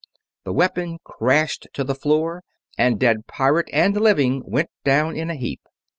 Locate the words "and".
2.75-2.99, 3.71-3.95